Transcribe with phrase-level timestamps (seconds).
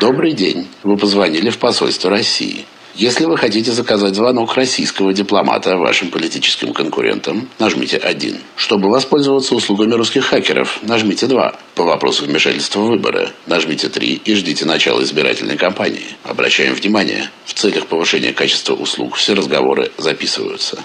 [0.00, 0.66] Добрый день.
[0.82, 2.66] Вы позвонили в посольство России.
[2.94, 8.36] Если вы хотите заказать звонок российского дипломата вашим политическим конкурентам, нажмите 1.
[8.56, 11.54] Чтобы воспользоваться услугами русских хакеров, нажмите 2.
[11.74, 16.16] По вопросу вмешательства в выборы, нажмите 3 и ждите начала избирательной кампании.
[16.24, 20.78] Обращаем внимание, в целях повышения качества услуг все разговоры записываются.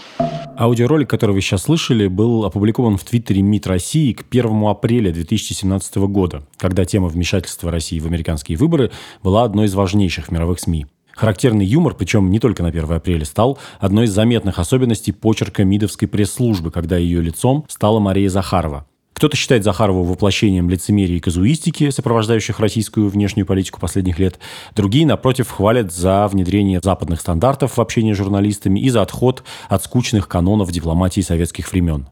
[0.61, 5.95] Аудиоролик, который вы сейчас слышали, был опубликован в Твиттере МИД России к 1 апреля 2017
[5.95, 8.91] года, когда тема вмешательства России в американские выборы
[9.23, 10.85] была одной из важнейших в мировых СМИ.
[11.13, 16.07] Характерный юмор, причем не только на 1 апреля, стал одной из заметных особенностей почерка МИДовской
[16.07, 18.85] пресс-службы, когда ее лицом стала Мария Захарова.
[19.21, 24.39] Кто-то считает Захарову воплощением лицемерия и казуистики, сопровождающих российскую внешнюю политику последних лет.
[24.71, 29.83] Другие, напротив, хвалят за внедрение западных стандартов в общении с журналистами и за отход от
[29.83, 32.07] скучных канонов дипломатии советских времен.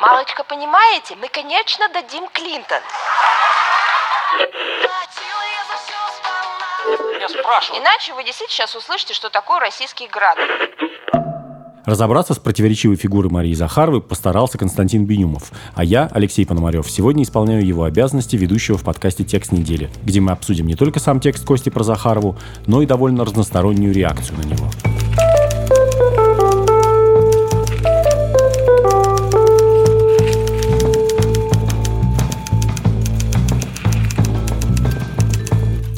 [0.00, 2.82] Малочка, понимаете, мы, конечно, дадим Клинтон.
[7.20, 7.82] Я спрашиваю.
[7.82, 10.36] Иначе вы действительно сейчас услышите, что такое российский град.
[11.84, 17.66] Разобраться с противоречивой фигурой Марии Захаровой постарался Константин Бенюмов, а я, Алексей Пономарев, сегодня исполняю
[17.66, 21.70] его обязанности ведущего в подкасте «Текст недели», где мы обсудим не только сам текст Кости
[21.70, 22.36] про Захарову,
[22.68, 24.70] но и довольно разностороннюю реакцию на него.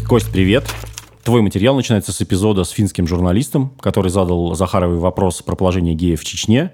[0.08, 0.64] Кость, привет.
[1.24, 6.20] Твой материал начинается с эпизода с финским журналистом, который задал Захаровой вопрос про положение геев
[6.20, 6.72] в Чечне,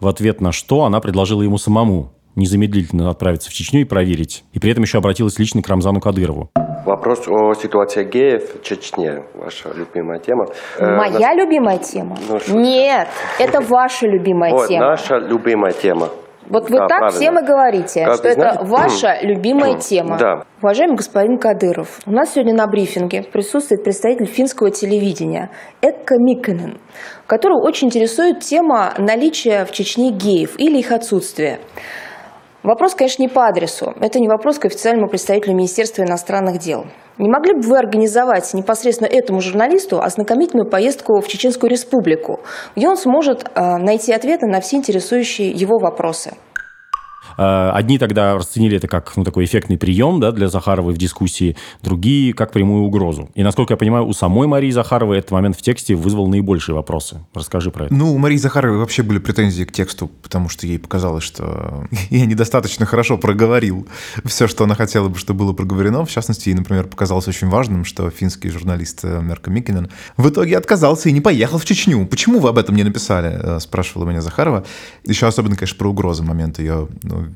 [0.00, 4.42] в ответ на что она предложила ему самому незамедлительно отправиться в Чечню и проверить.
[4.54, 6.50] И при этом еще обратилась лично к Рамзану Кадырову.
[6.84, 9.22] Вопрос о ситуации геев в Чечне.
[9.34, 10.46] Ваша любимая тема.
[10.78, 12.18] Э, Моя любимая тема?
[12.28, 13.06] Ну, Нет,
[13.38, 14.86] это ваша любимая тема.
[14.86, 16.08] наша любимая тема.
[16.52, 17.18] Вот вы Да, так правильно.
[17.20, 18.68] всем и говорите, Каждый что это знает?
[18.68, 20.18] ваша любимая тема.
[20.18, 20.42] Да.
[20.60, 25.50] Уважаемый господин Кадыров, у нас сегодня на брифинге присутствует представитель финского телевидения
[25.80, 26.78] Экка Миккенен,
[27.26, 31.58] которого очень интересует тема наличия в Чечне геев или их отсутствия.
[32.62, 33.92] Вопрос, конечно, не по адресу.
[34.00, 36.86] Это не вопрос к официальному представителю Министерства иностранных дел.
[37.18, 42.40] Не могли бы вы организовать непосредственно этому журналисту ознакомительную поездку в Чеченскую республику,
[42.76, 46.34] где он сможет э, найти ответы на все интересующие его вопросы?
[47.38, 51.56] Э, Одни тогда расценили это как ну, такой эффектный прием да, для Захаровой в дискуссии,
[51.82, 53.30] другие как прямую угрозу.
[53.34, 57.20] И, насколько я понимаю, у самой Марии Захаровой этот момент в тексте вызвал наибольшие вопросы.
[57.34, 57.94] Расскажи про это.
[57.94, 62.26] Ну, у Марии Захаровой вообще были претензии к тексту, потому что ей показалось, что я
[62.26, 63.86] недостаточно хорошо проговорил
[64.24, 66.04] все, что она хотела бы, чтобы было проговорено.
[66.04, 70.56] В частности, ей, например, показалось очень важным, что финский журналист э, Мерка Микинен в итоге
[70.56, 72.06] отказался и не поехал в Чечню.
[72.06, 73.38] Почему вы об этом не написали?
[73.56, 74.64] э, Спрашивала меня Захарова.
[75.04, 76.88] Еще особенно, конечно, про угрозы момент ее,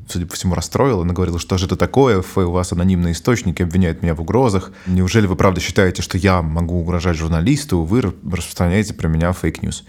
[0.09, 1.01] судя по всему, расстроил.
[1.01, 4.73] Она говорила, что же это такое, Ф, у вас анонимные источники обвиняют меня в угрозах.
[4.87, 7.83] Неужели вы правда считаете, что я могу угрожать журналисту?
[7.83, 9.85] Вы распространяете про меня fake news.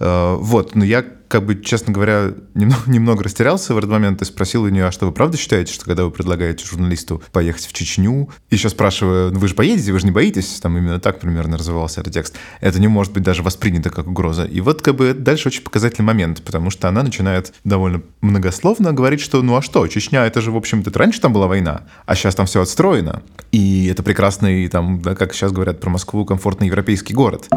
[0.00, 4.24] Э, Вот, но я, как бы, честно говоря, немного, немного растерялся в этот момент и
[4.24, 7.72] спросил у нее, а что вы правда считаете, что когда вы предлагаете журналисту поехать в
[7.72, 11.58] Чечню, еще спрашиваю, ну вы же поедете, вы же не боитесь, там именно так примерно
[11.58, 14.44] развивался этот текст, это не может быть даже воспринято как угроза.
[14.44, 19.20] И вот как бы дальше очень показательный момент, потому что она начинает довольно многословно говорить,
[19.20, 22.34] что ну а что, Чечня, это же, в общем-то, раньше там была война, а сейчас
[22.34, 23.22] там все отстроено,
[23.52, 27.48] и это прекрасный, там, да, как сейчас говорят про Москву, комфортный европейский город.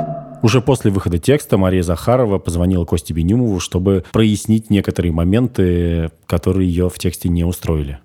[0.43, 6.89] Уже после выхода текста Мария Захарова позвонила Косте Бенюмову, чтобы прояснить некоторые моменты, которые ее
[6.89, 7.99] в тексте не устроили.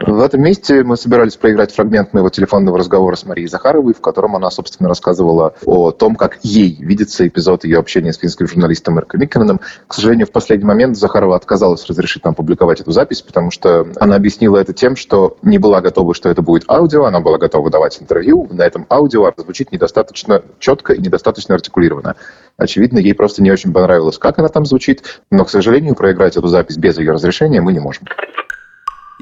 [0.00, 4.36] В этом месте мы собирались проиграть фрагмент моего телефонного разговора с Марией Захаровой, в котором
[4.36, 9.16] она, собственно, рассказывала о том, как ей видится эпизод ее общения с финским журналистом Эрко
[9.18, 9.60] Миккененом.
[9.86, 14.16] К сожалению, в последний момент Захарова отказалась разрешить нам публиковать эту запись, потому что она
[14.16, 18.00] объяснила это тем, что не была готова, что это будет аудио, она была готова давать
[18.00, 18.48] интервью.
[18.50, 22.16] На этом аудио звучит недостаточно четко и недостаточно артикулированно.
[22.56, 26.48] Очевидно, ей просто не очень понравилось, как она там звучит, но, к сожалению, проиграть эту
[26.48, 28.06] запись без ее разрешения мы не можем.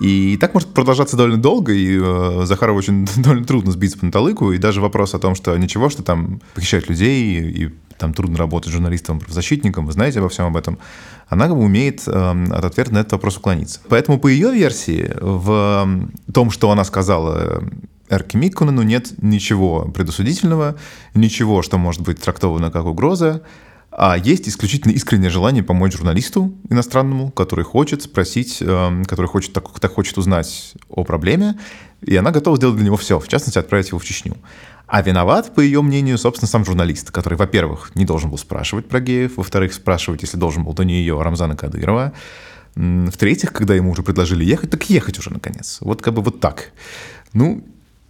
[0.00, 4.52] И так может продолжаться довольно долго, и э, Захарову очень довольно трудно сбить с панталыку,
[4.52, 8.72] и даже вопрос о том, что ничего, что там похищают людей, и, там трудно работать
[8.72, 10.78] журналистом, правозащитником, вы знаете обо всем об этом,
[11.28, 13.78] она как бы умеет э, от ответа на этот вопрос уклониться.
[13.88, 15.88] Поэтому по ее версии, в
[16.32, 17.62] том, что она сказала
[18.10, 20.74] Эрке Микконену, нет ничего предосудительного,
[21.14, 23.42] ничего, что может быть трактовано как угроза,
[23.96, 29.78] а есть исключительно искреннее желание помочь журналисту иностранному, который хочет спросить, э, который хочет, так,
[29.78, 31.58] так хочет узнать о проблеме,
[32.02, 34.36] и она готова сделать для него все, в частности, отправить его в Чечню.
[34.88, 39.00] А виноват, по ее мнению, собственно, сам журналист, который, во-первых, не должен был спрашивать про
[39.00, 42.12] геев, во-вторых, спрашивать, если должен был, то не ее, а Рамзана Кадырова,
[42.74, 45.78] в-третьих, когда ему уже предложили ехать, так ехать уже, наконец.
[45.80, 46.72] Вот как бы вот так.
[47.32, 47.64] Ну,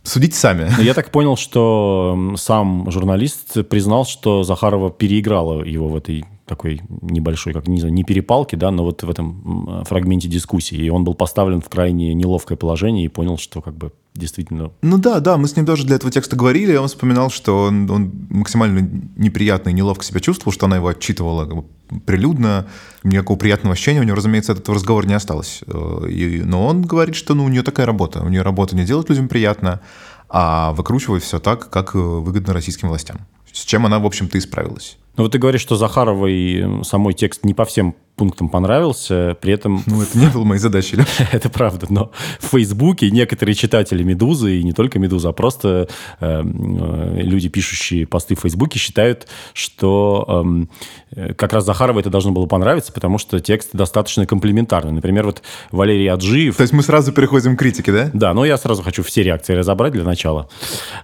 [0.04, 0.70] Судите сами.
[0.82, 7.54] Я так понял, что сам журналист признал, что Захарова переиграла его в этой такой небольшой,
[7.54, 10.76] как не знаю, не перепалки, да, но вот в этом фрагменте дискуссии.
[10.76, 14.70] И он был поставлен в крайне неловкое положение и понял, что как бы действительно...
[14.82, 17.64] Ну да, да, мы с ним даже для этого текста говорили, и он вспоминал, что
[17.64, 21.64] он, он максимально неприятно и неловко себя чувствовал, что она его отчитывала как бы,
[22.06, 22.66] прилюдно,
[23.02, 25.62] никакого приятного ощущения у него, разумеется, от этого разговора не осталось.
[25.66, 28.84] Э, и, но он говорит, что ну, у нее такая работа, у нее работа не
[28.84, 29.80] делать людям приятно,
[30.28, 33.18] а выкручивать все так, как э, выгодно российским властям.
[33.52, 34.96] С чем она, в общем-то, и справилась.
[35.16, 39.82] Ну вот ты говоришь, что Захаровой самой текст не по всем пунктам понравился, при этом...
[39.94, 41.04] Ну, это не было моей задачей, да?
[41.32, 45.88] это правда, но в Фейсбуке некоторые читатели «Медузы», и не только «Медуза», а просто
[46.20, 50.66] э, э, люди, пишущие посты в Фейсбуке, считают, что
[51.14, 54.92] э, как раз Захаровой это должно было понравиться, потому что текст достаточно комплиментарный.
[54.92, 56.56] Например, вот Валерий Аджиев...
[56.56, 58.10] То есть мы сразу переходим к критике, да?
[58.12, 60.48] Да, но я сразу хочу все реакции разобрать для начала.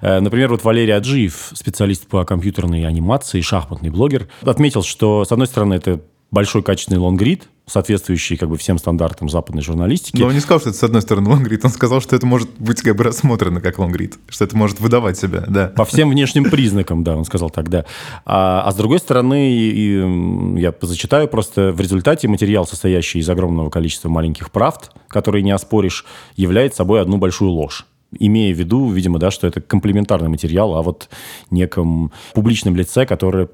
[0.01, 5.47] Э, например, вот Валерий Аджиев, специалист по компьютерной анимации, шахматный блогер, отметил, что, с одной
[5.47, 10.21] стороны, это большой качественный лонгрид, соответствующий как бы всем стандартам западной журналистики.
[10.21, 12.51] Но он не сказал, что это с одной стороны лонгрид, он сказал, что это может
[12.59, 15.69] быть как бы рассмотрено как лонгрид, что это может выдавать себя, да.
[15.69, 17.85] По всем внешним признакам, да, он сказал так, да.
[18.25, 23.29] А, а с другой стороны, и, и, я зачитаю просто, в результате материал, состоящий из
[23.31, 26.05] огромного количества маленьких правд, которые не оспоришь,
[26.37, 27.87] является собой одну большую ложь
[28.19, 31.09] имея в виду, видимо, да, что это комплементарный материал, а вот
[31.51, 33.49] неком публичном лице, которое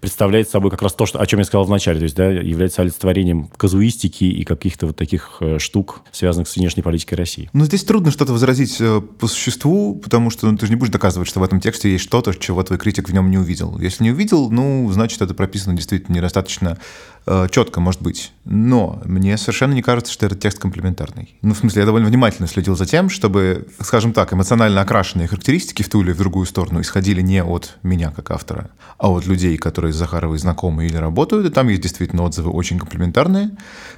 [0.00, 2.30] представляет собой как раз то, что, о чем я сказал в начале, то есть да,
[2.30, 7.48] является олицетворением казуистики и каких-то вот таких э, штук, связанных с внешней политикой России.
[7.52, 10.92] Ну, здесь трудно что-то возразить э, по существу, потому что ну, ты же не будешь
[10.92, 13.78] доказывать, что в этом тексте есть что-то, чего твой критик в нем не увидел.
[13.78, 16.78] Если не увидел, ну, значит, это прописано действительно недостаточно
[17.26, 18.32] э, четко, может быть.
[18.44, 21.36] Но мне совершенно не кажется, что этот текст комплементарный.
[21.42, 25.82] Ну, в смысле, я довольно внимательно следил за тем, чтобы, скажем так, эмоционально окрашенные характеристики
[25.82, 29.56] в ту или в другую сторону исходили не от меня как автора, а от людей,
[29.56, 33.50] которые с Захаровой знакомы или работают, и там есть действительно отзывы очень комплементарные.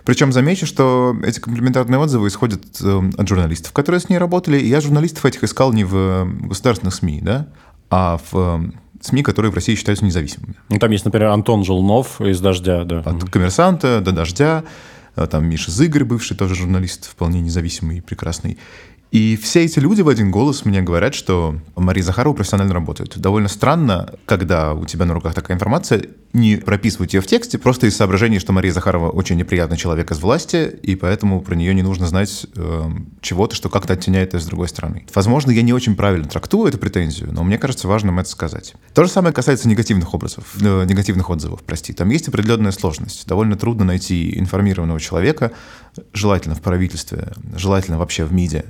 [0.05, 4.69] Причем замечу, что эти комплементарные отзывы исходят э, от журналистов, которые с ней работали, и
[4.69, 7.49] я журналистов этих искал не в государственных СМИ, да,
[7.89, 10.57] а в э, СМИ, которые в России считаются независимыми.
[10.69, 12.85] Ну, там есть, например, Антон Желнов из «Дождя».
[12.85, 13.01] Да.
[13.01, 14.65] От «Коммерсанта» до «Дождя».
[15.17, 18.59] Э, там Миша Зыгорь, бывший тоже журналист, вполне независимый и прекрасный.
[19.15, 23.17] И все эти люди в один голос мне говорят, что Мария Захарова профессионально работает.
[23.17, 27.87] Довольно странно, когда у тебя на руках такая информация, не прописывать ее в тексте, просто
[27.87, 31.83] из соображений, что Мария Захарова очень неприятный человек из власти, и поэтому про нее не
[31.83, 32.91] нужно знать э,
[33.21, 35.07] чего-то, что как-то оттеняет ее с другой стороны.
[35.15, 38.75] Возможно, я не очень правильно трактую эту претензию, но мне кажется важным это сказать.
[38.95, 41.93] То же самое касается негативных образов, э, негативных отзывов, прости.
[41.93, 43.29] Там есть определенная сложность.
[43.29, 45.53] Довольно трудно найти информированного человека,
[46.13, 48.63] желательно в правительстве, желательно вообще в Э,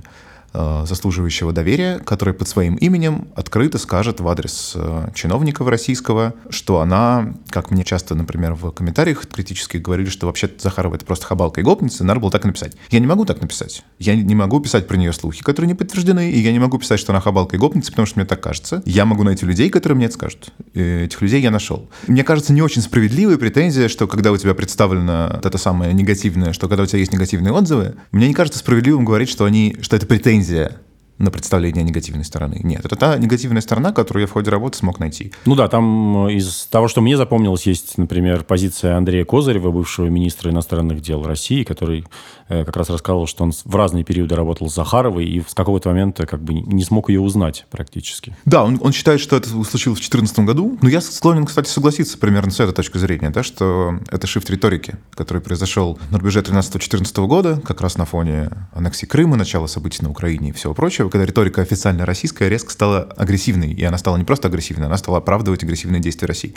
[0.54, 7.34] заслуживающего доверия, который под своим именем открыто скажет в адрес э, чиновников российского, что она,
[7.50, 11.64] как мне часто, например, в комментариях критически говорили, что вообще Захарова это просто хабалка и
[11.64, 12.76] гопница, надо было так написать.
[12.90, 13.82] Я не могу так написать.
[13.98, 17.00] Я не могу писать про нее слухи, которые не подтверждены, и я не могу писать,
[17.00, 18.82] что она хабалка и гопница, потому что мне так кажется.
[18.84, 20.52] Я могу найти людей, которые мне это скажут.
[20.72, 21.90] И этих людей я нашел.
[22.06, 26.68] Мне кажется, не очень справедливая претензия, что когда у тебя представлено это самое негативное, что
[26.68, 30.06] когда у тебя есть негативные отзывы, мне не кажется справедливым говорить, что они, что это
[30.06, 30.85] претензия претензия
[31.19, 32.61] на представление негативной стороны.
[32.62, 35.33] Нет, это та негативная сторона, которую я в ходе работы смог найти.
[35.44, 40.06] Ну да, там э, из того, что мне запомнилось, есть, например, позиция Андрея Козырева, бывшего
[40.06, 42.04] министра иностранных дел России, который
[42.49, 45.90] э, как раз рассказывал, что он в разные периоды работал с Захаровой и с какого-то
[45.90, 48.37] момента как бы не смог ее узнать практически.
[48.44, 52.18] Да, он, он считает, что это случилось в 2014 году, но я склонен, кстати, согласиться
[52.18, 57.26] примерно с этой точки зрения, да, что это шифт риторики, который произошел на рубеже 13-14
[57.26, 61.12] года, как раз на фоне аннексии Крыма, начала событий на Украине и всего прочего, случаев,
[61.12, 63.73] когда риторика официально российская резко стала агрессивной.
[63.73, 66.54] И она стала не просто агрессивной, она стала оправдывать агрессивные действия России.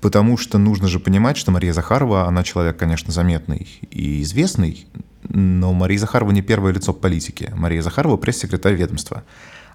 [0.00, 4.86] Потому что нужно же понимать, что Мария Захарова, она человек, конечно, заметный и известный,
[5.28, 7.52] но Мария Захарова не первое лицо политики.
[7.54, 9.22] Мария Захарова пресс-секретарь ведомства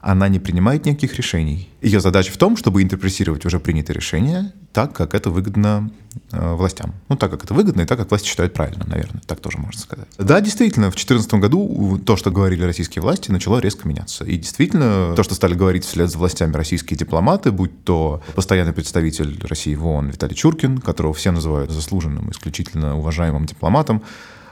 [0.06, 1.68] она не принимает никаких решений.
[1.82, 5.90] Ее задача в том, чтобы интерпретировать уже принятые решения так, как это выгодно
[6.32, 6.94] э, властям.
[7.10, 9.24] Ну, так, как это выгодно, и так, как власти считают правильно, наверное.
[9.26, 10.06] Так тоже можно сказать.
[10.20, 14.26] Да, действительно, в 2014 году то, что говорили российские власти, начало резко меняться.
[14.26, 19.40] И действительно, то, что стали говорить вслед за властями российские дипломаты, будь то постоянный представитель
[19.48, 24.04] России в ООН Виталий Чуркин, которого все называют заслуженным, исключительно уважаемым дипломатом,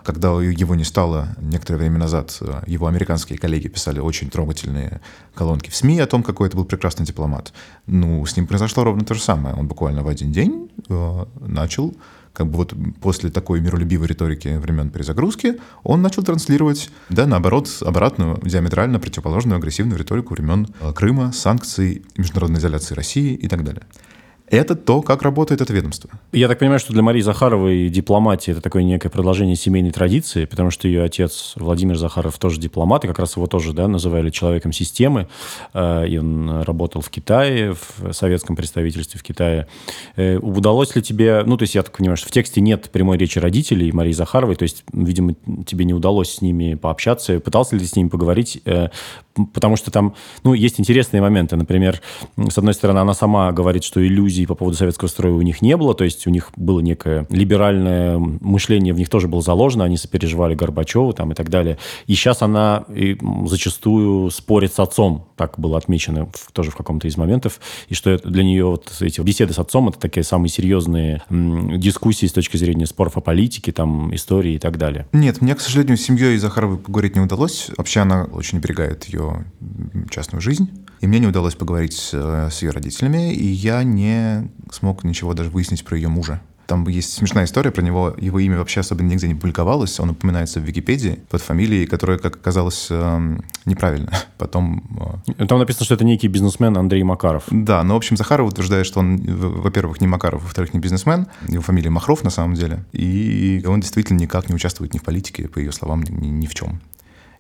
[0.04, 5.02] Когда его не стало некоторое время назад, его американские коллеги писали очень трогательные
[5.34, 7.54] колонки в СМИ о том, какой это был прекрасный дипломат.
[7.88, 9.56] Ну, с ним произошло ровно то же самое.
[9.56, 11.96] Он буквально в один день э, начал
[12.34, 18.40] как бы вот после такой миролюбивой риторики времен перезагрузки, он начал транслировать, да, наоборот, обратную,
[18.44, 23.84] диаметрально противоположную агрессивную риторику времен э, Крыма, санкций, международной изоляции России и так далее.
[24.50, 26.10] Это то, как работает это ведомство.
[26.32, 30.70] Я так понимаю, что для Марии Захаровой дипломатия– это такое некое продолжение семейной традиции, потому
[30.70, 34.72] что ее отец Владимир Захаров тоже дипломат, и как раз его тоже да, называли человеком
[34.72, 35.28] системы.
[35.74, 39.68] Э, и он работал в Китае, в советском представительстве в Китае.
[40.18, 41.44] Э, удалось ли тебе...
[41.46, 44.56] Ну, то есть я так понимаю, что в тексте нет прямой речи родителей Марии Захаровой,
[44.56, 45.36] то есть, видимо,
[45.66, 47.40] тебе не удалось с ними пообщаться.
[47.40, 48.62] Пытался ли ты с ними поговорить?
[48.66, 48.90] Э,
[49.54, 51.56] потому что там, ну, есть интересные моменты.
[51.56, 52.02] Например,
[52.38, 55.76] с одной стороны, она сама говорит, что иллюзий по поводу советского строя у них не
[55.78, 59.98] было, то есть у них было некое либеральное мышление, в них тоже было заложено, они
[59.98, 61.78] сопереживали Горбачеву там и так далее.
[62.08, 67.08] И сейчас она и зачастую спорит с отцом, так было отмечено в, тоже в каком-то
[67.08, 67.60] из моментов,
[67.90, 72.26] и что это, для нее вот эти беседы с отцом это такие самые серьезные дискуссии
[72.26, 75.08] с точки зрения споров о политике, там, истории и так далее.
[75.14, 77.70] Нет, мне, к сожалению, с семьей Захаровой поговорить не удалось.
[77.78, 79.46] Вообще она очень оберегает ее ее
[80.10, 80.70] частную жизнь.
[81.04, 85.50] И мне не удалось поговорить с, с ее родителями, и я не смог ничего даже
[85.50, 86.40] выяснить про ее мужа.
[86.66, 88.16] Там есть смешная история про него.
[88.18, 90.00] Его имя вообще особо нигде не публиковалось.
[90.00, 94.14] Он упоминается в Википедии под фамилией, которая, как оказалось, эм, неправильно.
[94.38, 95.22] Потом...
[95.38, 97.44] Э, Там написано, что это некий бизнесмен Андрей Макаров.
[97.52, 101.28] Да, но, в общем, Захаров утверждает, что он, во-первых, не Макаров, во-вторых, не бизнесмен.
[101.50, 102.86] Его фамилия Махров, на самом деле.
[102.94, 106.56] И он действительно никак не участвует ни в политике, по ее словам, ни, ни в
[106.56, 106.80] чем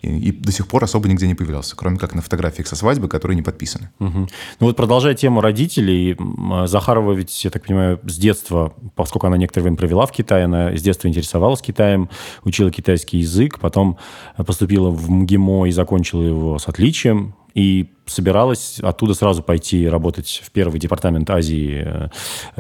[0.04, 3.36] и, до сих пор особо нигде не появлялся, кроме как на фотографиях со свадьбы, которые
[3.36, 3.90] не подписаны.
[4.00, 4.20] Угу.
[4.60, 6.18] Ну вот продолжая тему родителей,
[6.66, 10.76] Захарова ведь, я так понимаю, с детства, поскольку она некоторое время провела в Китае, она
[10.76, 12.10] с детства интересовалась Китаем,
[12.44, 13.98] учила китайский язык, потом
[14.46, 20.52] поступила в МГИМО и закончила его с отличием, и собиралась оттуда сразу пойти работать в
[20.52, 22.10] первый департамент Азии э,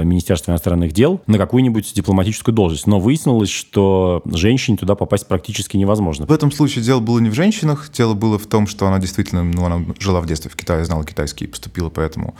[0.03, 2.87] Министерства иностранных дел на какую-нибудь дипломатическую должность.
[2.87, 6.25] Но выяснилось, что женщине туда попасть практически невозможно.
[6.25, 9.43] В этом случае дело было не в женщинах, дело было в том, что она действительно,
[9.43, 12.35] ну, она жила в детстве в Китае, знала китайский и поступила поэтому,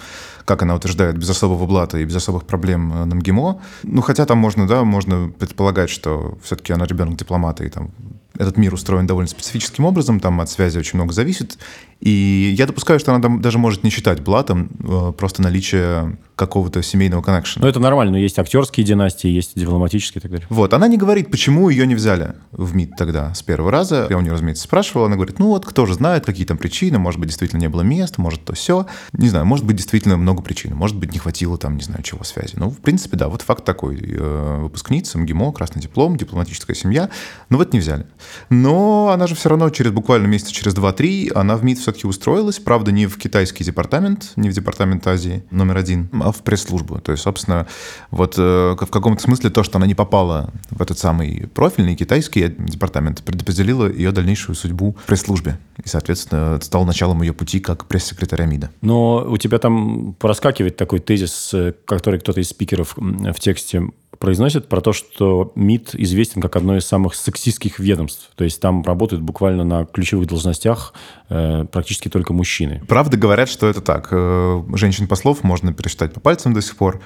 [0.45, 3.61] как она утверждает, без особого блата и без особых проблем э, на МГИМО.
[3.83, 7.91] Ну, хотя там можно, да, можно предполагать, что все-таки она ребенок дипломата, и там
[8.37, 11.57] этот мир устроен довольно специфическим образом, там от связи очень много зависит.
[11.99, 17.21] И я допускаю, что она даже может не считать блатом э, просто наличие какого-то семейного
[17.21, 17.63] коннекшена.
[17.63, 20.47] Ну, это нормально, но есть актерские династии, есть дипломатические и так далее.
[20.49, 24.07] Вот, она не говорит, почему ее не взяли в МИД тогда с первого раза.
[24.09, 26.97] Я у нее, разумеется, спрашивал, она говорит, ну вот, кто же знает, какие там причины,
[26.97, 28.87] может быть, действительно не было мест, может, то все.
[29.13, 32.23] Не знаю, может быть, действительно много причин, может быть, не хватило там, не знаю, чего
[32.23, 32.53] связи.
[32.55, 33.99] Ну, в принципе, да, вот факт такой.
[34.01, 37.09] Э, выпускница, МГИМО, красный диплом, дипломатическая семья,
[37.49, 38.07] ну вот не взяли.
[38.49, 42.59] Но она же все равно через буквально месяца через 2-3 она в МИД все-таки устроилась,
[42.59, 46.99] правда, не в китайский департамент, не в департамент Азии номер один, а в пресс-службу.
[46.99, 47.67] То есть, собственно,
[48.11, 52.47] вот э, в каком-то смысле то, что она не попала в этот самый профильный китайский
[52.57, 55.57] департамент, предопределило ее дальнейшую судьбу в пресс-службе.
[55.83, 58.71] И, соответственно, стало началом ее пути как пресс-секретаря МИДа.
[58.81, 63.83] Но у тебя там проскакивает такой тезис, э, который кто-то из спикеров в тексте
[64.19, 68.29] произносит про то, что МИД известен как одно из самых сексистских ведомств.
[68.35, 70.93] То есть там работают буквально на ключевых должностях
[71.29, 72.81] э, практически только мужчины.
[72.87, 74.09] Правда говорят, что это так.
[74.11, 77.01] Э, женщин-послов можно пересчитать по пальцам до сих пор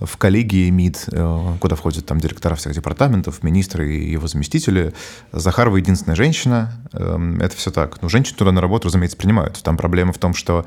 [0.00, 4.92] в коллегии МИД, э, куда входят там директора всех департаментов, министры и его заместители.
[5.32, 6.72] Захарова единственная женщина.
[6.92, 8.02] Эм, это все так.
[8.02, 9.62] Но женщин туда на работу, разумеется, принимают.
[9.62, 10.66] Там проблема в том, что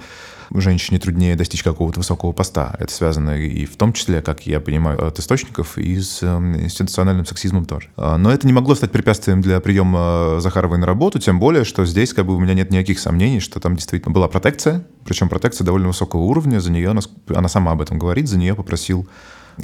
[0.52, 2.76] женщине труднее достичь какого-то высокого поста.
[2.80, 7.26] Это связано и в том числе, как я понимаю, от источников и с эм, институциональным
[7.26, 7.90] сексизмом тоже.
[7.98, 11.86] А, но это не могло стать препятствием для приема Захаровой на работу, тем более, что
[11.86, 15.66] здесь как бы у меня нет никаких сомнений, что там действительно была протекция, причем протекция
[15.66, 16.96] довольно высокого уровня, за нее,
[17.28, 19.08] она сама об этом говорит, за нее попросил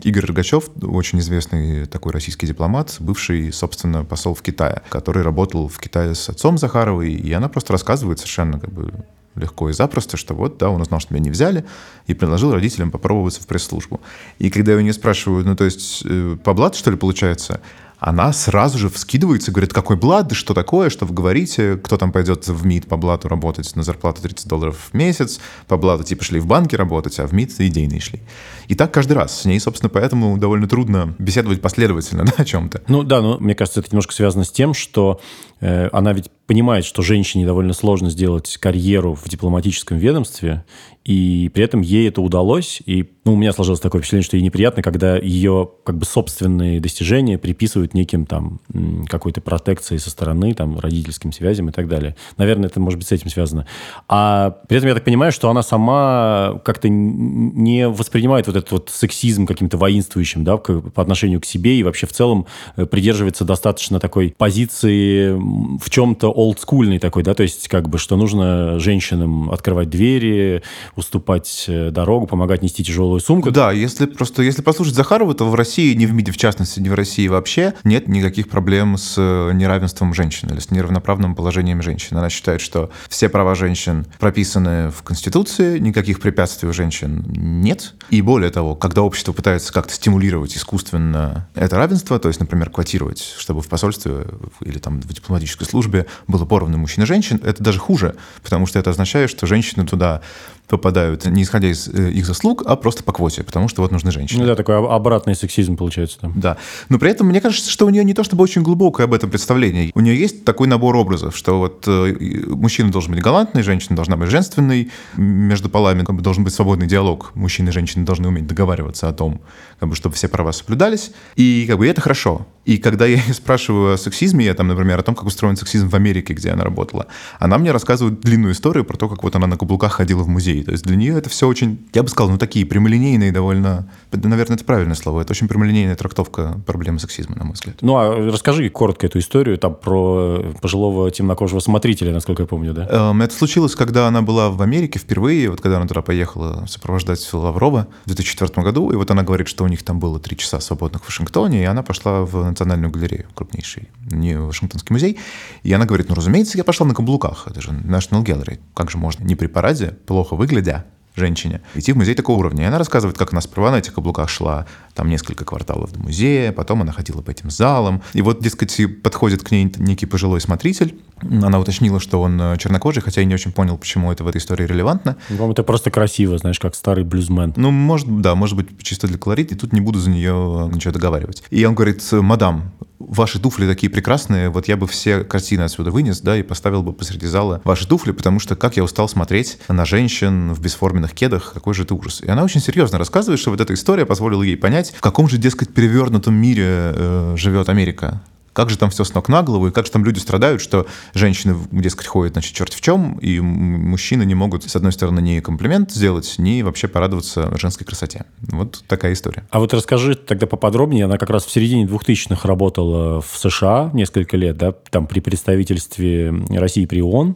[0.04, 5.80] Игорь Рогачев, очень известный такой российский дипломат, бывший, собственно, посол в Китае, который работал в
[5.80, 8.94] Китае с отцом Захаровой, и она просто рассказывает совершенно как бы
[9.36, 11.66] легко и запросто, что вот, да, он узнал, что меня не взяли,
[12.08, 14.02] и предложил родителям попробоваться в пресс-службу.
[14.40, 17.62] И когда я у нее спрашиваю, ну, то есть, э, по блату, что ли, получается?
[18.00, 22.12] Она сразу же вскидывается, говорит, какой блат, да что такое, что вы говорите, кто там
[22.12, 26.24] пойдет в МИД по блату работать на зарплату 30 долларов в месяц, по блату типа
[26.24, 28.22] шли в банке работать, а в МИД идейные шли.
[28.68, 29.42] И так каждый раз.
[29.42, 32.82] С ней, собственно, поэтому довольно трудно беседовать последовательно да, о чем-то.
[32.88, 35.20] Ну да, но мне кажется, это немножко связано с тем, что
[35.62, 40.64] э, она ведь понимает, что женщине довольно сложно сделать карьеру в дипломатическом ведомстве,
[41.04, 42.82] и при этом ей это удалось.
[42.86, 46.80] И ну, у меня сложилось такое впечатление, что ей неприятно, когда ее как бы собственные
[46.80, 48.60] достижения приписывают неким там
[49.08, 52.16] какой-то протекции со стороны, там, родительским связям и так далее.
[52.38, 53.66] Наверное, это может быть с этим связано.
[54.08, 58.92] А при этом я так понимаю, что она сама как-то не воспринимает вот этот вот
[58.94, 64.00] сексизм каким-то воинствующим, да, по отношению к себе и вообще в целом э, придерживается достаточно
[64.00, 65.32] такой позиции
[65.80, 70.62] в чем-то олдскульной такой, да, то есть как бы, что нужно женщинам открывать двери,
[70.96, 73.52] уступать э, дорогу, помогать нести тяжелую сумку.
[73.52, 76.90] Да, если просто, если послушать Захарову, то в России, не в МИДе в частности, не
[76.90, 82.18] в России вообще, нет никаких проблем с э, неравенством женщин или с неравноправным положением женщин.
[82.18, 87.94] Она считает, что все права женщин прописаны в Конституции, никаких препятствий у женщин нет.
[88.10, 93.22] И более того, когда общество пытается как-то стимулировать искусственно это равенство, то есть, например, квотировать,
[93.38, 94.26] чтобы в посольстве
[94.62, 98.80] или там в дипломатической службе было поровну мужчин и женщин, это даже хуже, потому что
[98.80, 100.22] это означает, что женщины туда
[100.68, 104.12] попадают не исходя из э, их заслуг, а просто по квоте, потому что вот нужны
[104.12, 104.42] женщины.
[104.42, 106.34] Ну да, такой обратный сексизм получается там.
[106.36, 106.58] Да.
[106.90, 109.30] Но при этом мне кажется, что у нее не то чтобы очень глубокое об этом
[109.30, 109.92] представление.
[109.94, 112.16] У нее есть такой набор образов, что вот э,
[112.48, 116.88] мужчина должен быть галантный, женщина должна быть женственной, между полами как бы, должен быть свободный
[116.88, 117.32] диалог.
[117.36, 119.42] Мужчины и женщины должны уметь договариваться о том,
[119.80, 121.12] как бы, чтобы все права соблюдались.
[121.36, 122.48] И как бы это хорошо.
[122.66, 125.94] И когда я спрашиваю о сексизме, я там, например, о том, как устроен сексизм в
[125.96, 127.08] Америке, где она работала,
[127.40, 130.64] она мне рассказывает длинную историю про то, как вот она на каблуках ходила в музей.
[130.64, 134.56] То есть для нее это все очень, я бы сказал, ну такие прямолинейные довольно, наверное,
[134.56, 137.78] это правильное слово, это очень прямолинейная трактовка проблемы сексизма, на мой взгляд.
[137.82, 142.88] Ну а расскажи коротко эту историю там про пожилого темнокожего смотрителя, насколько я помню, да?
[142.90, 147.28] Эм, это случилось, когда она была в Америке впервые, вот когда она туда поехала сопровождать
[147.34, 150.60] Лаврова в 2004 году, и вот она говорит, что у них там было три часа
[150.60, 155.20] свободных в Вашингтоне, и она пошла в Национальную галерею, крупнейший, не Вашингтонский музей.
[155.64, 158.60] И она говорит, ну, разумеется, я пошла на каблуках, это же National Gallery.
[158.74, 160.86] Как же можно не при параде, плохо выглядя,
[161.16, 162.64] женщине, идти в музей такого уровня.
[162.64, 166.52] И она рассказывает, как она сперва на этих каблуках шла там несколько кварталов до музея,
[166.52, 168.02] потом она ходила по этим залам.
[168.14, 170.98] И вот, дескать, подходит к ней некий пожилой смотритель.
[171.22, 174.38] Она уточнила, что он э, чернокожий, хотя я не очень понял, почему это в этой
[174.38, 175.18] истории релевантно.
[175.30, 177.54] По-моему, это просто красиво, знаешь, как старый блюзмен.
[177.56, 180.94] Ну, может, да, может быть, чисто для колорит, и тут не буду за нее ничего
[180.94, 181.44] договаривать.
[181.50, 182.72] И он говорит, мадам,
[183.18, 186.94] ваши туфли такие прекрасные, вот я бы все картины отсюда вынес, да, и поставил бы
[186.94, 191.52] посреди зала ваши туфли, потому что как я устал смотреть на женщин в бесформенных кедах,
[191.54, 192.22] какой же это ужас.
[192.22, 195.38] И она очень серьезно рассказывает, что вот эта история позволила ей понять, в каком же,
[195.38, 198.22] дескать, перевернутом мире э, живет Америка
[198.56, 200.88] как же там все с ног на голову, и как же там люди страдают, что
[201.14, 205.42] женщины, дескать, ходят, значит, черт в чем, и мужчины не могут, с одной стороны, ни
[205.42, 208.26] комплимент сделать, ни вообще порадоваться женской красоте.
[208.48, 209.46] Вот такая история.
[209.50, 211.04] А вот расскажи тогда поподробнее.
[211.04, 216.34] Она как раз в середине 2000-х работала в США несколько лет, да, там при представительстве
[216.50, 217.36] России при ООН,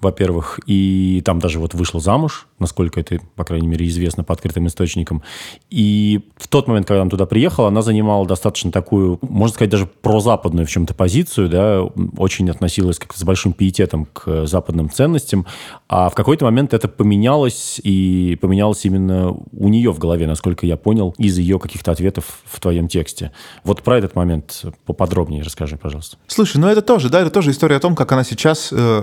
[0.00, 4.68] во-первых, и там даже вот вышла замуж, насколько это, по крайней мере, известно по открытым
[4.68, 5.22] источникам.
[5.68, 9.86] И в тот момент, когда она туда приехала, она занимала достаточно такую, можно сказать, даже
[9.86, 11.82] прозападную западную в чем-то позицию, да,
[12.16, 15.46] очень относилась как с большим пиететом к западным ценностям,
[15.88, 20.76] а в какой-то момент это поменялось, и поменялось именно у нее в голове, насколько я
[20.76, 23.32] понял, из ее каких-то ответов в твоем тексте.
[23.64, 26.16] Вот про этот момент поподробнее расскажи, пожалуйста.
[26.26, 29.02] Слушай, ну это тоже, да, это тоже история о том, как она сейчас э,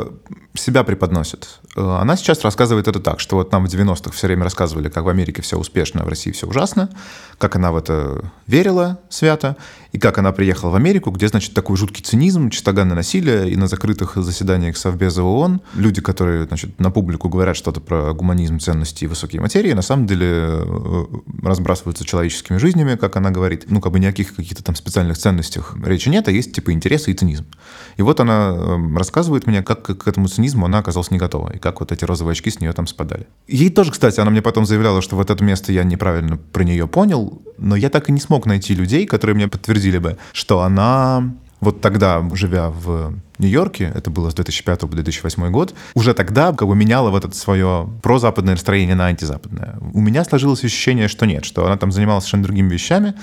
[0.54, 1.60] себя преподносит.
[1.76, 5.04] Э, она сейчас рассказывает это так, что вот нам в 90-х все время рассказывали, как
[5.04, 6.90] в Америке все успешно, а в России все ужасно,
[7.38, 9.56] как она в это верила свято,
[9.98, 13.66] и как она приехала в Америку, где, значит, такой жуткий цинизм, чистоганное насилие, и на
[13.68, 19.08] закрытых заседаниях Совбеза ООН люди, которые, значит, на публику говорят что-то про гуманизм, ценности и
[19.08, 21.06] высокие материи, на самом деле э,
[21.42, 23.66] разбрасываются человеческими жизнями, как она говорит.
[23.70, 27.16] Ну, как бы никаких каких-то там специальных ценностях речи нет, а есть типа интересы и
[27.16, 27.48] цинизм.
[27.96, 31.58] И вот она эм, рассказывает мне, как к этому цинизму она оказалась не готова, и
[31.58, 33.26] как вот эти розовые очки с нее там спадали.
[33.48, 36.88] Ей тоже, кстати, она мне потом заявляла, что вот это место я неправильно про нее
[36.88, 41.34] понял, но я так и не смог найти людей, которые мне подтвердили бы, что она
[41.60, 46.68] вот тогда, живя в Нью-Йорке, это было с 2005 по 2008 год, уже тогда как
[46.68, 49.78] бы меняла вот это свое прозападное настроение на антизападное.
[49.94, 53.16] У меня сложилось ощущение, что нет, что она там занималась совершенно другими вещами,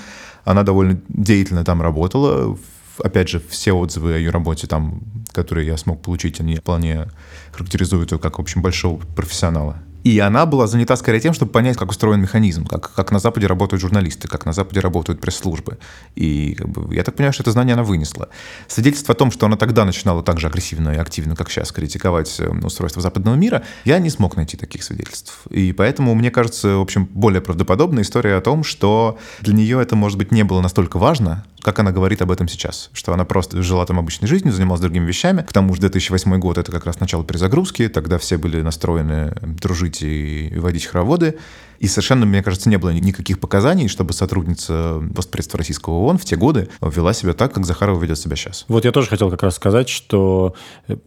[0.43, 2.57] она довольно деятельно там работала,
[3.03, 5.01] опять же, все отзывы о ее работе, там,
[5.31, 7.07] которые я смог получить, они вполне
[7.51, 9.77] характеризуют ее как, в общем, большого профессионала.
[10.05, 13.47] И она была занята скорее тем, чтобы понять, как устроен механизм, как, как на Западе
[13.47, 15.79] работают журналисты, как на Западе работают пресс-службы.
[16.13, 18.29] И как бы, я так понимаю, что это знание она вынесла.
[18.67, 22.39] Свидетельство о том, что она тогда начинала так же агрессивно и активно, как сейчас, критиковать
[22.39, 25.39] э, устройство западного мира, я не смог найти таких свидетельств.
[25.49, 29.95] И поэтому, мне кажется, в общем, более правдоподобная история о том, что для нее это,
[29.95, 33.63] может быть, не было настолько важно, как она говорит об этом сейчас, что она просто
[33.63, 35.41] жила там обычной жизнью, занималась другими вещами.
[35.41, 39.94] К тому же 2008 год— это как раз начало перезагрузки, тогда все были настроены дружить
[40.01, 41.37] и водить хороводы.
[41.79, 46.35] И совершенно, мне кажется, не было никаких показаний, чтобы сотрудница постпредства российского ООН в те
[46.35, 48.65] годы вела себя так, как Захарова ведет себя сейчас.
[48.67, 50.55] Вот я тоже хотел как раз сказать, что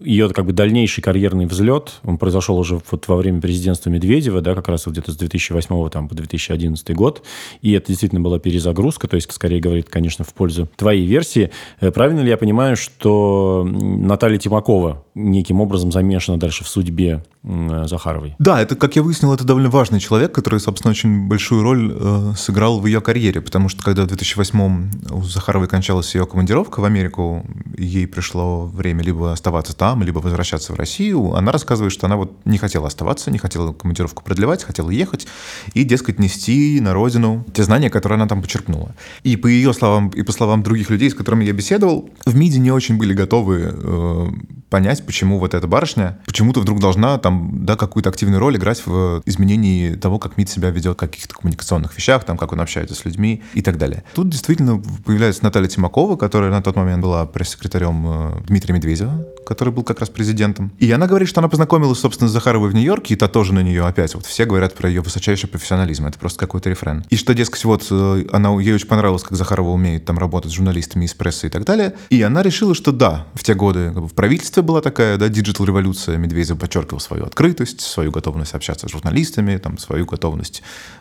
[0.00, 4.54] ее как бы дальнейший карьерный взлет, он произошел уже вот во время президентства Медведева, да,
[4.54, 7.22] как раз вот где-то с 2008 там, по 2011 год,
[7.62, 11.50] и это действительно была перезагрузка, то есть скорее говорит, конечно, в пользу твоей версии.
[11.80, 18.34] Э, правильно ли я понимаю, что Наталья Тимакова неким образом замешана дальше в судьбе Захаровой?
[18.38, 22.32] Да, это, как я выяснил, это довольно важный человек, который, собственно, очень большую роль э,
[22.36, 26.84] сыграл в ее карьере, потому что когда в 2008 у Захаровой кончалась ее командировка в
[26.84, 27.46] Америку,
[27.78, 32.36] ей пришло время либо оставаться там, либо возвращаться в Россию, она рассказывает, что она вот
[32.44, 35.26] не хотела оставаться, не хотела командировку продлевать, хотела ехать
[35.72, 38.94] и, дескать, нести на родину те знания, которые она там почерпнула.
[39.22, 42.58] И по ее словам, и по словам других людей, с которыми я беседовал, в МИДе
[42.58, 44.26] не очень были готовы э,
[44.68, 49.22] понять, почему вот эта барышня почему-то вдруг должна там, да, какую-то активную роль играть в
[49.24, 53.04] изменении того, как МИД себя ведет в каких-то коммуникационных вещах, там, как он общается с
[53.04, 54.04] людьми и так далее.
[54.14, 59.72] Тут действительно появляется Наталья Тимакова, которая на тот момент была пресс-секретарем э, Дмитрия Медведева, который
[59.72, 60.72] был как раз президентом.
[60.78, 63.60] И она говорит, что она познакомилась, собственно, с Захаровой в Нью-Йорке, и та тоже на
[63.60, 64.14] нее опять.
[64.14, 66.06] Вот все говорят про ее высочайший профессионализм.
[66.06, 67.04] Это просто какой-то рефрен.
[67.10, 70.54] И что, дескать, вот э, она, ей очень понравилось, как Захарова умеет там работать с
[70.54, 71.94] журналистами из прессы и так далее.
[72.10, 75.28] И она решила, что да, в те годы как бы, в правительстве была такая, да,
[75.28, 76.16] диджитал-революция.
[76.16, 80.37] Медведев подчеркивал свою открытость, свою готовность общаться с журналистами, там, свою готовность,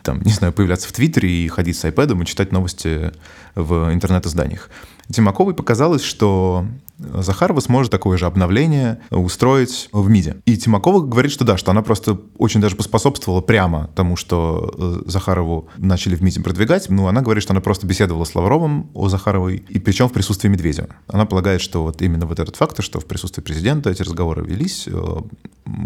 [0.02, 3.12] там, не знаю, появляться в Твиттере и ходить с iPad и читать новости
[3.54, 4.70] в интернет-изданиях.
[5.10, 6.66] Тимаковой показалось, что
[6.98, 10.36] Захарова сможет такое же обновление устроить в МИДе.
[10.44, 15.08] И Тимакова говорит, что да, что она просто очень даже поспособствовала прямо тому, что э,
[15.10, 16.90] Захарову начали в МИДе продвигать.
[16.90, 20.48] Ну, она говорит, что она просто беседовала с Лавровым о Захаровой, и причем в присутствии
[20.48, 20.88] Медведева.
[21.06, 24.88] Она полагает, что вот именно вот этот факт, что в присутствии президента эти разговоры велись,
[24.88, 25.20] э,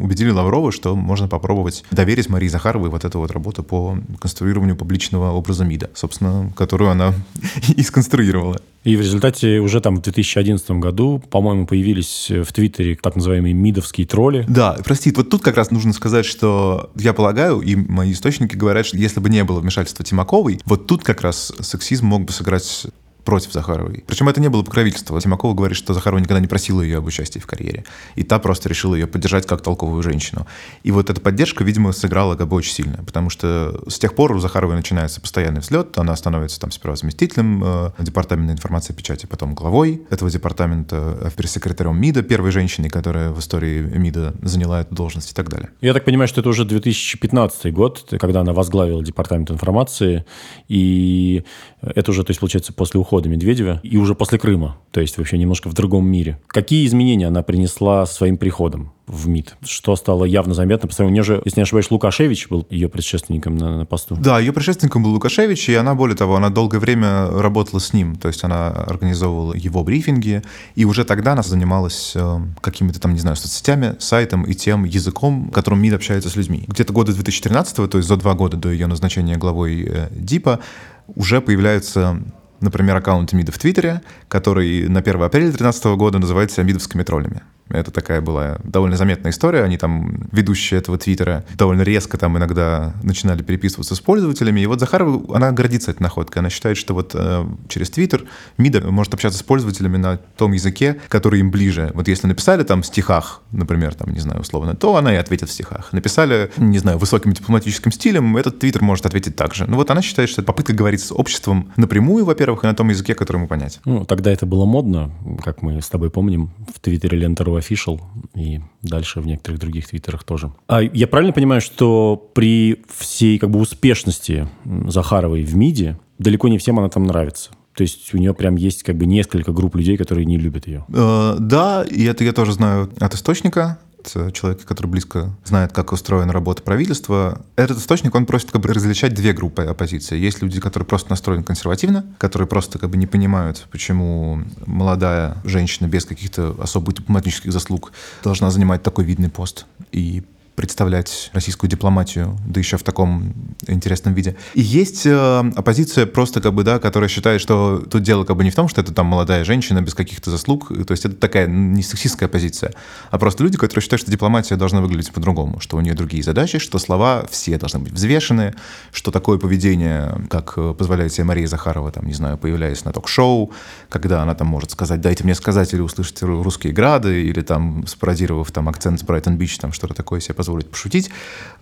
[0.00, 5.32] убедили Лаврова, что можно попробовать доверить Марии Захаровой вот эту вот работу по конструированию публичного
[5.32, 7.14] образа МИДа, собственно, которую она
[7.76, 8.60] и сконструировала.
[8.84, 14.06] И в результате уже там в 2011 году, по-моему, появились в Твиттере так называемые мидовские
[14.06, 14.44] тролли.
[14.48, 18.86] Да, прости, вот тут как раз нужно сказать, что я полагаю, и мои источники говорят,
[18.86, 22.86] что если бы не было вмешательства Тимаковой, вот тут как раз сексизм мог бы сыграть
[23.24, 24.04] против Захаровой.
[24.06, 25.20] Причем это не было покровительство.
[25.20, 27.84] Тимакова говорит, что Захарова никогда не просила ее об участии в карьере.
[28.14, 30.46] И та просто решила ее поддержать как толковую женщину.
[30.82, 33.02] И вот эта поддержка, видимо, сыграла как бы очень сильно.
[33.04, 35.96] Потому что с тех пор у Захаровой начинается постоянный взлет.
[35.98, 41.30] Она становится там сперва заместителем э, департамента информации и печати, потом главой этого департамента, э,
[41.36, 45.70] пресс-секретарем МИДа, первой женщиной, которая в истории МИДа заняла эту должность и так далее.
[45.80, 50.24] Я так понимаю, что это уже 2015 год, когда она возглавила департамент информации.
[50.68, 51.44] И
[51.82, 55.38] это уже, то есть, получается, после ухода Медведева и уже после Крыма, то есть вообще
[55.38, 56.40] немножко в другом мире.
[56.46, 58.92] Какие изменения она принесла своим приходом?
[59.06, 60.88] в МИД, что стало явно заметно.
[60.88, 64.16] По сравнению, же, если не ошибаюсь, Лукашевич был ее предшественником на, на посту.
[64.16, 68.16] Да, ее предшественником был Лукашевич, и она, более того, она долгое время работала с ним,
[68.16, 70.42] то есть она организовывала его брифинги,
[70.76, 75.50] и уже тогда она занималась э, какими-то там, не знаю, соцсетями, сайтом и тем языком,
[75.50, 76.64] которым МИД общается с людьми.
[76.66, 80.60] Где-то года 2013, то есть за два года до ее назначения главой э, ДИПа,
[81.06, 82.22] уже появляются
[82.62, 87.42] например, аккаунт МИДа в Твиттере, который на 1 апреля 2013 года называется «Мидовскими троллями».
[87.72, 89.62] Это такая была довольно заметная история.
[89.62, 94.60] Они там, ведущие этого твиттера, довольно резко там иногда начинали переписываться с пользователями.
[94.60, 96.40] И вот Захарова, она гордится этой находкой.
[96.40, 98.24] Она считает, что вот э, через твиттер
[98.58, 101.90] МИДа может общаться с пользователями на том языке, который им ближе.
[101.94, 105.48] Вот если написали там в стихах, например, там, не знаю, условно, то она и ответит
[105.48, 105.92] в стихах.
[105.92, 109.66] Написали, не знаю, высоким дипломатическим стилем, этот твиттер может ответить так же.
[109.66, 112.88] Ну вот она считает, что это попытка говорить с обществом напрямую, во-первых, и на том
[112.88, 113.80] языке, который ему понять.
[113.84, 115.10] Ну, тогда это было модно,
[115.42, 118.00] как мы с тобой помним, в твиттере Лента.ру Official
[118.34, 120.52] и дальше в некоторых других твиттерах тоже.
[120.68, 124.48] А я правильно понимаю, что при всей как бы успешности
[124.88, 127.50] Захаровой в МИДе далеко не всем она там нравится?
[127.74, 130.84] То есть у нее прям есть как бы несколько групп людей, которые не любят ее.
[130.92, 133.78] Э, да, и это я тоже знаю от источника.
[134.14, 138.72] Э, человека, который близко знает, как устроена работа правительства, этот источник, он просит как бы
[138.72, 140.18] различать две группы оппозиции.
[140.18, 145.86] Есть люди, которые просто настроены консервативно, которые просто как бы не понимают, почему молодая женщина
[145.86, 149.66] без каких-то особых дипломатических заслуг должна занимать такой видный пост.
[149.92, 150.22] И
[150.54, 153.34] представлять российскую дипломатию, да еще в таком
[153.66, 154.36] интересном виде.
[154.54, 158.44] И есть э, оппозиция просто как бы, да, которая считает, что тут дело как бы
[158.44, 161.46] не в том, что это там молодая женщина без каких-то заслуг, то есть это такая
[161.46, 162.74] не сексистская позиция,
[163.10, 166.58] а просто люди, которые считают, что дипломатия должна выглядеть по-другому, что у нее другие задачи,
[166.58, 168.54] что слова все должны быть взвешены,
[168.92, 173.52] что такое поведение, как э, позволяет себе Мария Захарова, там, не знаю, появляясь на ток-шоу,
[173.88, 178.50] когда она там может сказать, дайте мне сказать или услышать русские грады, или там спародировав
[178.50, 181.08] там акцент с Брайтон-Бич, там что-то такое себе позволить пошутить,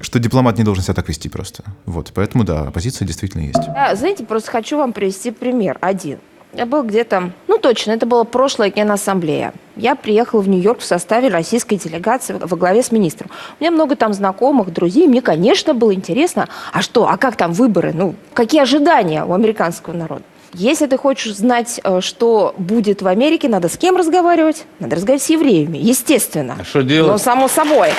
[0.00, 1.64] что дипломат не должен себя так вести просто.
[1.84, 3.60] Вот, поэтому да, оппозиция действительно есть.
[3.66, 6.18] Я, знаете, просто хочу вам привести пример один.
[6.54, 9.52] Я был где-то, ну точно, это была прошлая Генассамблея.
[9.76, 13.30] Я приехала в Нью-Йорк в составе российской делегации во главе с министром.
[13.58, 15.06] У меня много там знакомых, друзей.
[15.06, 17.92] Мне, конечно, было интересно, а что, а как там выборы?
[17.94, 20.22] Ну, какие ожидания у американского народа?
[20.54, 24.64] Если ты хочешь знать, э, что будет в Америке, надо с кем разговаривать?
[24.80, 26.56] Надо разговаривать с евреями, естественно.
[26.58, 27.12] А что делать?
[27.12, 27.90] Но само собой.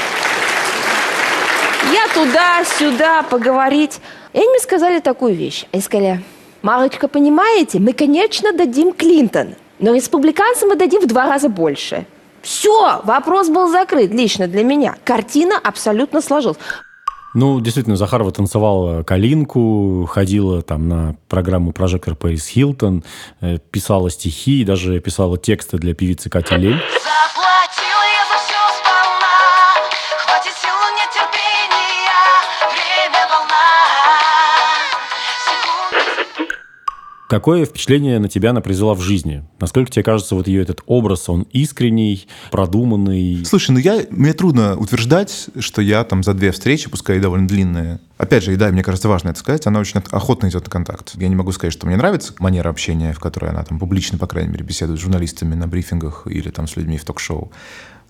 [1.91, 3.99] Я туда-сюда поговорить.
[4.33, 5.65] И они мне сказали такую вещь.
[5.71, 6.23] Они сказали,
[6.61, 12.05] Марочка, понимаете, мы, конечно, дадим Клинтон, но республиканцам мы дадим в два раза больше.
[12.41, 14.95] Все, вопрос был закрыт лично для меня.
[15.03, 16.57] Картина абсолютно сложилась.
[17.33, 23.03] Ну, действительно, Захарова танцевала калинку, ходила там на программу «Прожектор Пэрис Хилтон»,
[23.39, 26.81] э, писала стихи, даже писала тексты для певицы Кати Лель.
[37.31, 39.45] Какое впечатление на тебя она произвела в жизни?
[39.61, 43.45] Насколько тебе кажется, вот ее этот образ, он искренний, продуманный?
[43.45, 47.47] Слушай, ну я, мне трудно утверждать, что я там за две встречи, пускай и довольно
[47.47, 50.69] длинные, опять же, и да, мне кажется, важно это сказать, она очень охотно идет на
[50.69, 51.13] контакт.
[51.15, 54.27] Я не могу сказать, что мне нравится манера общения, в которой она там публично, по
[54.27, 57.49] крайней мере, беседует с журналистами на брифингах или там с людьми в ток-шоу.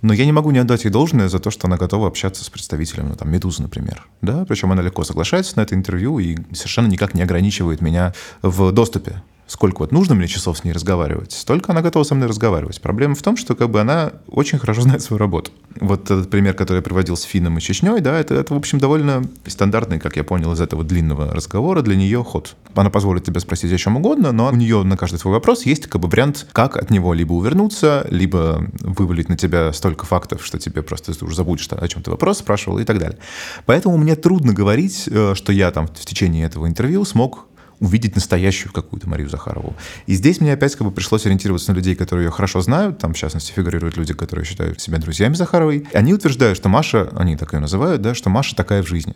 [0.02, 2.50] Но я не могу не отдать ей должное за то, что она готова общаться с
[2.50, 4.08] представителями, ну, там, «Медузы», например.
[4.22, 4.46] Да?
[4.46, 9.22] Причем она легко соглашается на это интервью и совершенно никак не ограничивает меня в доступе
[9.52, 12.80] сколько вот нужно мне часов с ней разговаривать, столько она готова со мной разговаривать.
[12.80, 15.52] Проблема в том, что как бы она очень хорошо знает свою работу.
[15.80, 18.80] Вот этот пример, который я приводил с Финном и Чечней, да, это, это, в общем,
[18.80, 22.56] довольно стандартный, как я понял из этого длинного разговора, для нее ход.
[22.76, 25.88] Она позволит тебе спросить о чем угодно, но у нее на каждый свой вопрос есть
[25.88, 30.60] как бы вариант, как от него либо увернуться, либо вывалить на тебя столько фактов, что
[30.60, 33.20] тебе просто уже забудешь, о чем ты вопрос спрашивал и так далее.
[33.66, 37.48] Поэтому мне трудно говорить, э, что я там в течение этого интервью смог
[37.82, 39.76] увидеть настоящую какую-то Марию Захарову.
[40.06, 43.00] И здесь мне опять как бы пришлось ориентироваться на людей, которые ее хорошо знают.
[43.00, 45.88] Там, в частности, фигурируют люди, которые считают себя друзьями Захаровой.
[45.91, 49.15] Они утверждают, что Маша, они так ее называют, да, что Маша такая в жизни.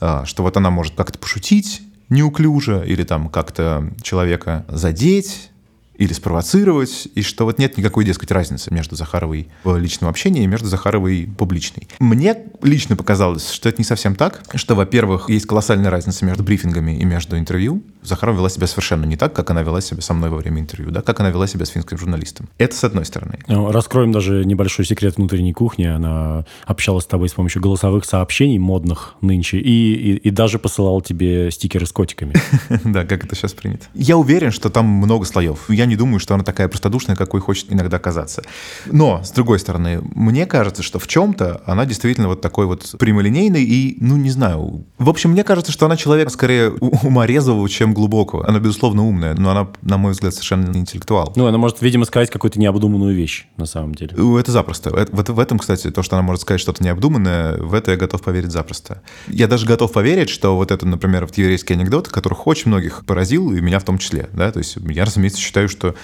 [0.00, 5.50] А, что вот она может как-то пошутить неуклюже или там как-то человека задеть,
[5.98, 10.46] или спровоцировать, и что вот нет никакой, дескать, разницы между Захаровой в личном общении и
[10.46, 11.88] между Захаровой публичной.
[11.98, 16.92] Мне лично показалось, что это не совсем так, что, во-первых, есть колоссальная разница между брифингами
[16.92, 17.82] и между интервью.
[18.02, 20.90] Захарова вела себя совершенно не так, как она вела себя со мной во время интервью,
[20.90, 22.48] да, как она вела себя с финским журналистом.
[22.58, 23.38] Это с одной стороны.
[23.46, 25.84] Ну, Раскроем даже небольшой секрет внутренней кухни.
[25.84, 31.02] Она общалась с тобой с помощью голосовых сообщений модных нынче и, и, и даже посылала
[31.02, 32.34] тебе стикеры с котиками.
[32.84, 33.86] Да, как это сейчас принято.
[33.94, 35.68] Я уверен, что там много слоев.
[35.68, 38.42] Я не думаю, что она такая простодушная, какой хочет иногда казаться.
[38.86, 43.64] Но, с другой стороны, мне кажется, что в чем-то она действительно вот такой вот прямолинейный
[43.64, 44.86] и, ну, не знаю.
[44.98, 48.48] В общем, мне кажется, что она человек скорее уморезового, чем глубокого.
[48.48, 51.32] Она, безусловно, умная, но она, на мой взгляд, совершенно не интеллектуал.
[51.36, 54.16] Ну, она может, видимо, сказать какую-то необдуманную вещь, на самом деле.
[54.38, 54.90] Это запросто.
[54.90, 58.52] В этом, кстати, то, что она может сказать что-то необдуманное, в это я готов поверить
[58.52, 59.02] запросто.
[59.26, 63.52] Я даже готов поверить, что вот это, например, вот еврейский анекдот, которых очень многих поразил,
[63.52, 64.28] и меня в том числе.
[64.32, 64.50] Да?
[64.52, 65.94] То есть я, разумеется, считаю, что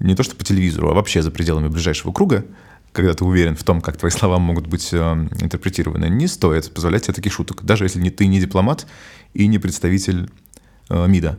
[0.00, 2.44] не то что по телевизору, а вообще за пределами ближайшего круга,
[2.92, 4.96] когда ты уверен в том, как твои слова могут быть э,
[5.40, 8.86] интерпретированы, не стоит позволять себе таких шуток, даже если не, ты не дипломат
[9.34, 10.30] и не представитель
[10.88, 11.38] МИДа.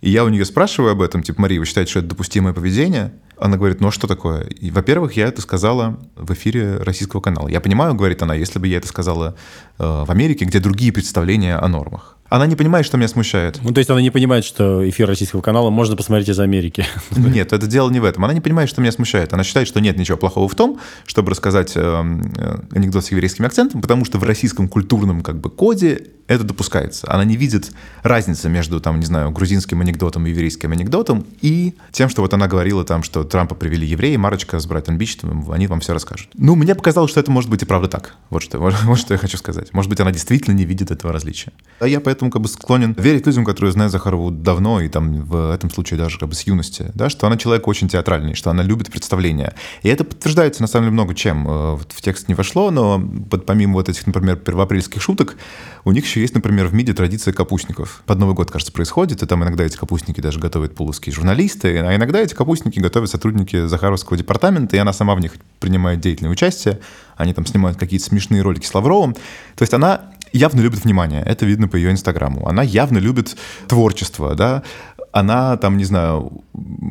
[0.00, 3.14] И я у нее спрашиваю об этом, типа, Мария, вы считаете, что это допустимое поведение?
[3.38, 4.44] Она говорит, ну а что такое?
[4.44, 7.48] И, во-первых, я это сказала в эфире российского канала.
[7.48, 9.36] Я понимаю, говорит она, если бы я это сказала
[9.78, 12.14] э, в Америке, где другие представления о нормах.
[12.30, 13.60] Она не понимает, что меня смущает.
[13.62, 16.86] Ну, то есть она не понимает, что эфир российского канала можно посмотреть из Америки.
[17.16, 18.24] Нет, это дело не в этом.
[18.24, 19.32] Она не понимает, что меня смущает.
[19.32, 23.44] Она считает, что нет ничего плохого в том, чтобы рассказать э, э, анекдот с еврейским
[23.44, 27.06] акцентом, потому что в российском культурном как бы коде это допускается.
[27.12, 27.70] Она не видит
[28.02, 32.48] разницы между, там, не знаю, грузинским анекдотом и еврейским анекдотом и тем, что вот она
[32.48, 36.28] говорила там, что Трампа привели евреи, Марочка с Брайтон Бич, там, они вам все расскажут.
[36.34, 38.14] Ну, мне показалось, что это может быть и правда так.
[38.30, 39.72] Вот что, вот, вот что я хочу сказать.
[39.72, 41.52] Может быть, она действительно не видит этого различия.
[41.80, 45.52] А я поэтому как бы склонен верить людям, которые знают Захарову давно, и там в
[45.52, 48.62] этом случае даже как бы с юности, да, что она человек очень театральный, что она
[48.62, 49.54] любит представления.
[49.82, 51.46] И это подтверждается, на самом деле, много чем.
[51.48, 53.02] Э, в текст не вошло, но
[53.46, 55.36] помимо вот этих, например, первоапрельских шуток,
[55.84, 58.02] у них еще есть, например, в МИДе традиция капустников.
[58.06, 61.94] Под Новый год, кажется, происходит, и там иногда эти капустники даже готовят полузские журналисты, а
[61.94, 66.80] иногда эти капустники готовят сотрудники Захаровского департамента, и она сама в них принимает деятельное участие.
[67.16, 69.14] Они там снимают какие-то смешные ролики с Лавровым.
[69.14, 70.00] То есть она
[70.32, 71.22] явно любит внимание.
[71.22, 72.48] Это видно по ее инстаграму.
[72.48, 73.36] Она явно любит
[73.68, 74.64] творчество, да.
[75.12, 76.42] Она там, не знаю,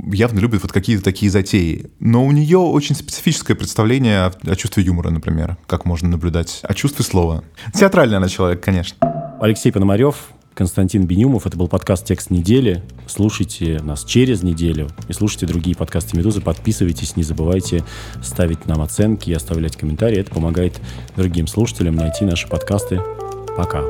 [0.10, 1.92] явно любит вот какие-то такие затеи.
[2.00, 6.74] Но у нее очень специфическое представление о, о чувстве юмора, например, как можно наблюдать, о
[6.74, 7.44] чувстве слова.
[7.74, 8.96] Театральный она человек, конечно.
[9.42, 11.46] Алексей Пономарев, Константин Бенюмов.
[11.46, 12.84] Это был подкаст «Текст недели».
[13.08, 16.42] Слушайте нас через неделю и слушайте другие подкасты «Медузы».
[16.42, 17.84] Подписывайтесь, не забывайте
[18.22, 20.20] ставить нам оценки и оставлять комментарии.
[20.20, 20.80] Это помогает
[21.16, 23.02] другим слушателям найти наши подкасты
[23.56, 23.84] Пока.